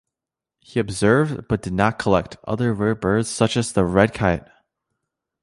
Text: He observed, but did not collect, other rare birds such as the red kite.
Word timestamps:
He 0.61 0.79
observed, 0.79 1.47
but 1.47 1.61
did 1.61 1.73
not 1.73 1.99
collect, 1.99 2.35
other 2.47 2.73
rare 2.73 2.95
birds 2.95 3.29
such 3.29 3.55
as 3.55 3.71
the 3.71 3.85
red 3.85 4.15
kite. 4.15 4.47